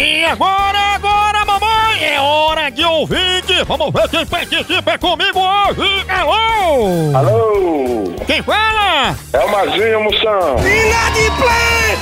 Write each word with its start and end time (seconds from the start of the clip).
agora, 0.00 0.78
agora, 0.94 1.44
mamãe! 1.44 2.02
É 2.04 2.20
hora 2.20 2.70
de 2.70 2.84
ouvinte! 2.84 3.62
Vamos 3.66 3.92
ver 3.92 4.08
quem 4.08 4.24
participa 4.26 4.96
comigo 4.98 5.38
hoje! 5.38 6.04
Alô! 6.08 7.16
Alô, 7.16 8.14
Quem 8.26 8.42
fala? 8.42 9.14
é 9.32 9.38
o 9.38 9.50
Mazinho 9.50 10.04
Moção. 10.04 10.56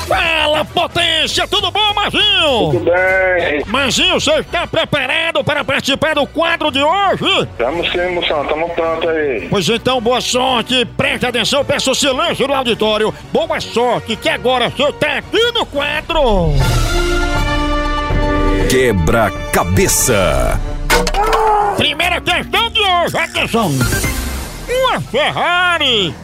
Fala, 0.07 0.65
potência! 0.67 1.49
Tudo 1.49 1.71
bom, 1.71 1.93
Marzinho? 1.95 2.71
Tudo 2.73 2.85
bem? 2.91 3.65
Marzinho, 3.67 4.21
você 4.21 4.35
está 4.39 4.67
preparado 4.67 5.43
para 5.43 5.65
participar 5.65 6.15
do 6.15 6.27
quadro 6.27 6.71
de 6.71 6.83
hoje? 6.83 7.49
Tamo 7.59 7.85
sim, 7.91 8.15
Moção, 8.15 8.45
tamo 8.47 8.69
pronto 8.71 9.09
aí. 9.09 9.49
Pois 9.51 9.69
então, 9.69 10.01
boa 10.01 10.21
sorte! 10.21 10.85
Preste 10.97 11.27
atenção, 11.27 11.65
peço 11.65 11.95
silêncio 11.95 12.47
no 12.47 12.55
auditório! 12.55 13.13
Boa 13.33 13.61
sorte, 13.61 14.15
que 14.17 14.29
agora 14.29 14.69
você 14.71 14.93
tá 14.93 15.19
aqui 15.19 15.53
no 15.53 15.67
quadro! 15.67 16.55
Quebra-cabeça. 18.71 20.61
Primeira 21.77 22.21
questão 22.21 22.71
de 22.71 22.79
hoje, 22.79 23.17
atenção! 23.19 23.69
Uma 24.69 25.01
Ferrari 25.01 26.15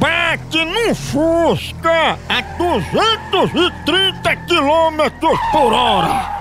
bate 0.00 0.64
num 0.64 0.92
Fusca 0.96 2.18
a 2.28 2.40
230 2.58 4.36
km 4.36 5.28
por 5.52 5.72
hora. 5.72 6.31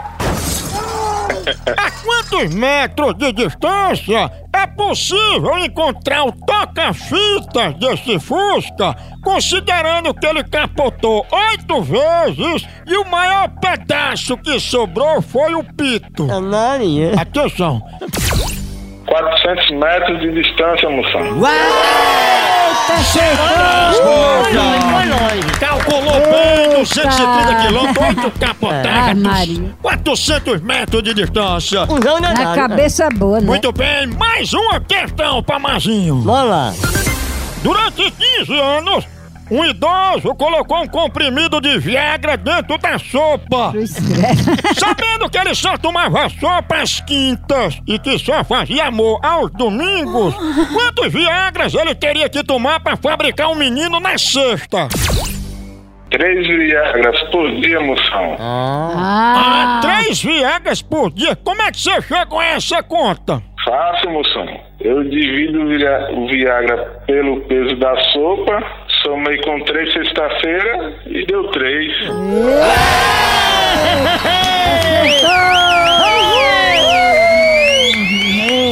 A 1.78 1.92
quantos 1.92 2.54
metros 2.54 3.16
de 3.16 3.32
distância 3.32 4.32
é 4.54 4.68
possível 4.68 5.58
encontrar 5.58 6.24
o 6.24 6.32
toca-fitas 6.32 7.74
desse 7.76 8.20
Fusca, 8.20 8.96
considerando 9.24 10.14
que 10.14 10.26
ele 10.26 10.44
capotou 10.44 11.26
oito 11.32 11.82
vezes 11.82 12.68
e 12.86 12.98
o 12.98 13.10
maior 13.10 13.50
pedaço 13.62 14.38
que 14.38 14.60
sobrou 14.60 15.22
foi 15.22 15.54
o 15.56 15.64
pito? 15.64 16.28
Maria. 16.42 17.14
Atenção! 17.18 17.82
400 19.08 19.72
metros 19.72 20.20
de 20.22 20.32
distância, 20.42 20.90
Moção. 20.90 21.40
Foi 24.02 25.06
longe. 25.06 25.60
Calculou 25.60 26.20
bem 26.22 26.51
230 26.90 27.56
quilômetros, 27.68 28.08
8 28.08 28.28
Ah, 28.36 28.40
capotadas, 28.48 29.18
Maria. 29.18 29.76
400 29.82 30.62
metros 30.62 31.04
de 31.04 31.14
distância. 31.14 31.84
Um 31.84 32.00
não 32.00 32.18
é 32.18 32.22
Na 32.22 32.34
nada. 32.34 32.56
cabeça 32.56 33.10
boa, 33.10 33.40
né? 33.40 33.46
Muito 33.46 33.72
bem, 33.72 34.08
mais 34.08 34.52
uma 34.54 34.80
questão 34.80 35.44
pra 35.44 35.60
Mazinho. 35.60 36.22
Vamos 36.22 36.50
lá. 36.50 36.74
Durante 37.64 38.10
15 38.12 38.60
anos, 38.60 39.06
um 39.52 39.64
idoso 39.66 40.34
colocou 40.36 40.82
um 40.82 40.88
comprimido 40.88 41.62
de 41.62 41.78
Viagra 41.78 42.36
dentro 42.36 42.78
da 42.80 42.98
sopa. 42.98 43.74
Sabendo 44.80 45.30
que 45.30 45.38
ele 45.38 45.54
só 45.54 45.78
tomava 45.78 46.28
sopa 46.30 46.78
às 46.78 47.00
quintas 47.02 47.78
e 47.86 48.00
que 48.00 48.18
só 48.18 48.44
fazia 48.44 48.86
amor 48.88 49.20
aos 49.24 49.52
domingos, 49.52 50.34
quantos 50.74 51.14
Viagras 51.14 51.74
ele 51.76 51.94
teria 51.94 52.28
que 52.30 52.44
tomar 52.44 52.80
pra 52.80 52.96
fabricar 52.98 53.50
um 53.50 53.56
menino 53.56 54.00
na 54.00 54.18
sexta? 54.18 54.88
Três 56.12 56.46
Viagras 56.48 57.22
por 57.32 57.50
dia, 57.62 57.80
Moção. 57.80 58.36
Ah, 58.40 58.92
Ah, 58.98 59.80
três 59.82 60.22
Viagras 60.22 60.82
por 60.82 61.10
dia? 61.12 61.36
Como 61.38 61.62
é 61.62 61.72
que 61.72 61.80
você 61.80 62.02
chegou 62.02 62.40
a 62.40 62.46
essa 62.48 62.84
conta? 62.84 63.42
Fácil, 63.64 64.12
Moção. 64.12 64.46
Eu 64.82 65.04
divido 65.04 65.62
o 65.62 65.68
Via- 65.68 66.10
o 66.12 66.28
Viagra 66.28 66.78
pelo 67.08 67.42
peso 67.42 67.76
da 67.78 67.96
sopa, 68.12 68.62
somei 69.04 69.38
com 69.42 69.60
três 69.62 69.94
sexta-feira 69.94 70.96
e 71.06 71.26
deu 71.28 71.50
três. 71.52 71.94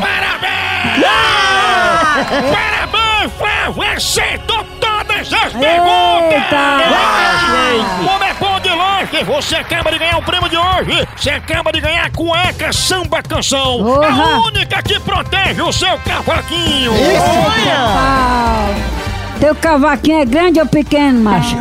Parabéns, 0.00 1.10
Flávio! 2.50 2.79
Acertou 4.00 4.64
todas 4.80 5.30
as 5.30 5.52
perguntas! 5.52 5.60
Como 8.02 8.24
é 8.24 8.32
bom 8.32 8.58
de 8.58 8.70
longe, 8.70 9.24
você 9.26 9.56
acaba 9.56 9.92
de 9.92 9.98
ganhar 9.98 10.16
o 10.16 10.22
prêmio 10.22 10.48
de 10.48 10.56
hoje! 10.56 11.06
Você 11.14 11.28
acaba 11.28 11.70
de 11.70 11.82
ganhar 11.82 12.06
a 12.06 12.10
cueca 12.10 12.72
samba 12.72 13.22
canção! 13.22 13.80
A 14.02 14.06
Porra! 14.06 14.40
única 14.46 14.82
que 14.82 14.98
protege 15.00 15.60
o 15.60 15.70
seu 15.70 15.98
cavaquinho! 15.98 16.92
pau. 17.92 18.74
Teu 19.38 19.54
cavaquinho 19.54 20.22
é 20.22 20.24
grande 20.24 20.60
ou 20.60 20.66
pequeno, 20.66 21.20
macho? 21.20 21.56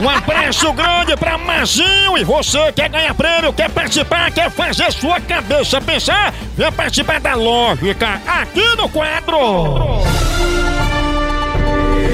Um 0.00 0.08
abraço 0.08 0.72
grande 0.74 1.16
pra 1.16 1.36
Mazinho 1.36 2.16
e 2.16 2.22
você 2.22 2.70
quer 2.70 2.88
ganhar 2.88 3.14
prêmio, 3.14 3.52
quer 3.52 3.68
participar, 3.68 4.30
quer 4.30 4.48
fazer 4.48 4.92
sua 4.92 5.20
cabeça 5.20 5.80
pensar? 5.80 6.32
Vem 6.56 6.70
participar 6.70 7.18
da 7.18 7.34
lógica 7.34 8.20
aqui 8.28 8.76
no 8.76 8.88
quadro! 8.88 10.13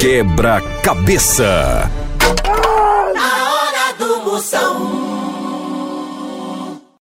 Quebra-cabeça. 0.01 1.91
A 3.19 3.53
hora 3.53 3.93
do 3.99 4.31
Moção. 4.31 5.10